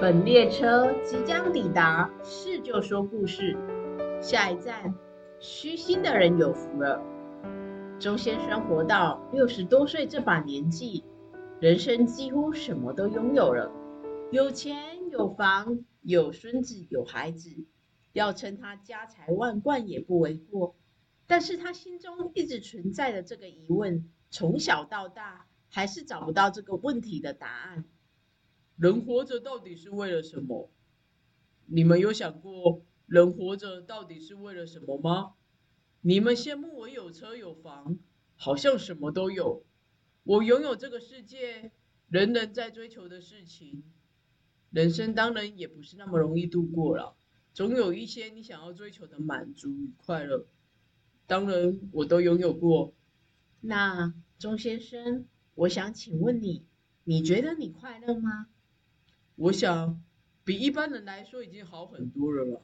[0.00, 3.56] 本列车即将抵达，是就说故事。
[4.20, 4.92] 下一站，
[5.38, 7.00] 虚心的人有福了。
[8.00, 11.04] 周先生活到六十多岁这把年纪，
[11.60, 13.70] 人生几乎什么都拥有了，
[14.32, 17.50] 有钱有房，有孙子有孩子，
[18.12, 20.74] 要称他家财万贯也不为过。
[21.26, 27.84] 但是他心中一直存在的这个疑问，从小到大还是找不到这个问题的答案。
[28.76, 30.70] 人活着到底是为了什么？
[31.66, 35.34] 你们有想过，人活着到底是为了什么吗？
[36.00, 37.98] 你们羡慕我有车有房，
[38.36, 39.64] 好像什么都有。
[40.24, 41.72] 我拥有这个世界，
[42.08, 43.84] 人人在追求的事情。
[44.70, 47.16] 人生当然也不是那么容易度过了，
[47.52, 50.46] 总有一些你想要追求的满足与快乐。
[51.26, 52.92] 当然，我都拥有过。
[53.60, 56.66] 那钟先生，我想请问你，
[57.04, 58.48] 你觉得你快乐吗？
[59.36, 60.00] 我想，
[60.44, 62.62] 比一般人来说已经好很多了吧。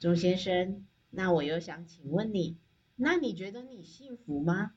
[0.00, 2.56] 钟先生，那我又想请问你，
[2.96, 4.72] 那你觉得你幸福吗？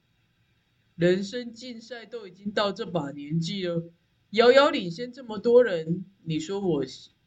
[0.96, 3.92] 人生竞赛都已经到这把年纪了，
[4.32, 6.84] 遥遥领先这么多人，你说我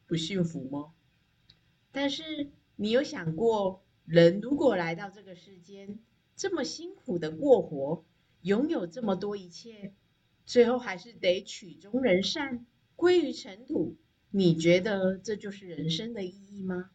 [0.06, 0.92] 不幸福吗？
[1.90, 3.82] 但是你有想过？
[4.06, 5.98] 人如果来到这个世间，
[6.34, 8.04] 这么辛苦的过活，
[8.42, 9.92] 拥有这么多一切，
[10.46, 12.66] 最后还是得曲终人散，
[13.00, 13.96] 归于尘土。
[14.30, 16.90] 你觉得这就是人生的意义吗？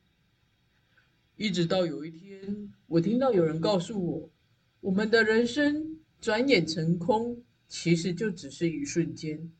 [1.35, 4.29] 一直到有一天，我听到有人告诉我，
[4.81, 9.51] 我们的人生转眼成空，其实就只是一瞬间，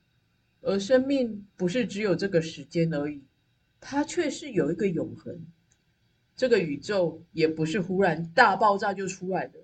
[0.61, 3.23] 而生命不是只有这个时间而已，
[3.81, 5.47] 它却是有一个永恒。
[6.35, 9.59] 这个宇宙也不是忽然大爆炸就出来的，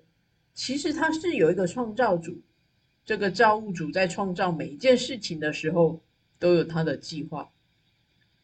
[0.56, 2.42] 其实它是有一个创造主。
[3.06, 6.02] 这个造物主在创造每一件事情的时候，
[6.42, 7.52] 都有他的计划。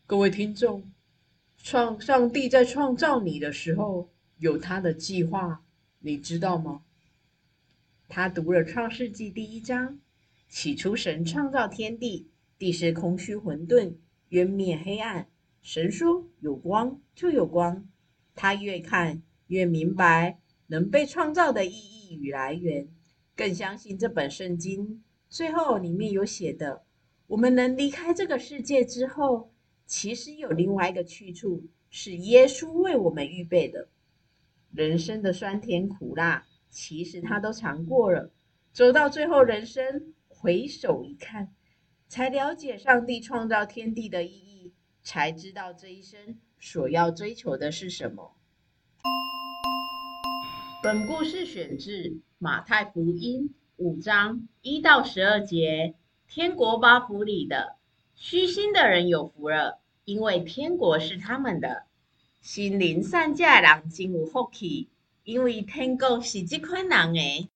[0.05, 0.91] 各位听众，
[1.57, 5.63] 创上帝在创造你的时候有他的计划，
[5.97, 6.83] 你知道吗？
[8.07, 9.99] 他读了创世纪第一章，
[10.47, 13.95] 起初神创造天地，地是空虚混沌，
[14.29, 15.27] 渊面黑暗。
[15.63, 17.89] 神说有光，就有光。
[18.35, 22.87] 他越看越明白能被创造的意义与来源，
[23.35, 26.83] 更相信这本圣经最后里面有写的：
[27.27, 29.51] 我们能离开这个世界之后，
[29.85, 33.89] 其实有另外一个去处，是耶稣为我们预备的。
[34.71, 38.31] 人生的酸甜苦辣，其实他都尝过了。
[38.71, 41.53] 走到最后，人生回首一看，
[42.07, 44.73] 才了解上帝创造天地的意义，
[45.03, 46.39] 才知道这一生。
[46.59, 48.37] 所要追求的是什么？
[50.81, 55.93] 本故事选自马太福音五章一到十二节。
[56.29, 57.77] 天国八福里的
[58.13, 61.85] 虚心的人有福了，因为天国是他们的；
[62.41, 64.89] 心灵善假的人真有福气，
[65.23, 67.49] 因为天国是这款人诶。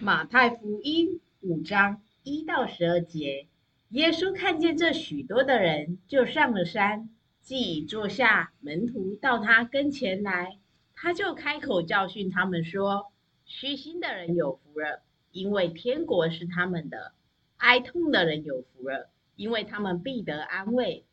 [0.00, 3.46] 马太福音五章一到十二节。
[3.90, 7.08] 耶稣看见这许多的人，就上了山。
[7.40, 10.58] 既已坐下，门徒到他跟前来，
[10.94, 13.12] 他就开口教训他们说
[13.46, 15.02] ：“虚心的人有福了，
[15.32, 17.12] 因为天国是他们的；
[17.60, 21.04] 哀痛的人有福了，因为他们必得安慰；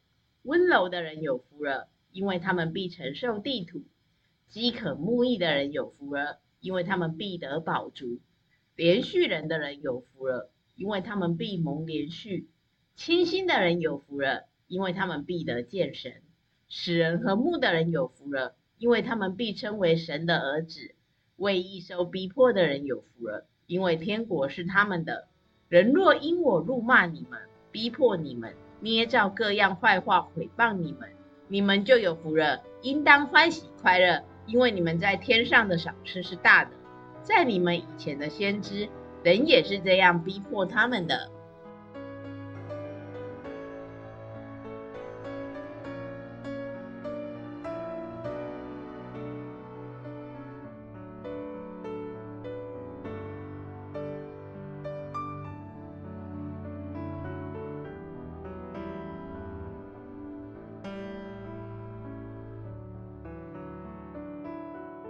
[0.44, 3.80] 温柔的人有福了，因为他们必承受地土；
[4.48, 8.20] 饥渴慕义的人有福了，因为他们必得饱足；
[8.76, 12.48] 连续人的人有福了，因为他们必蒙连续；
[12.96, 16.22] 清心的人有福了。”因为他们必得见神，
[16.68, 20.94] 使人和睦的人有福了，因为他们必称为神的儿子；
[21.38, 25.30] 为义受逼迫的人有福了，因为天国是他们的。
[25.70, 27.38] 人若因我怒骂你们、
[27.72, 31.10] 逼迫你们、捏造各样坏话毁谤你们，
[31.50, 36.72] 你们就有福了，应当欢喜快乐，因为你们在天上的赏赐是大的。
[37.22, 38.88] 在你们以前的先知，
[39.24, 41.30] 人也是这样逼迫他们的。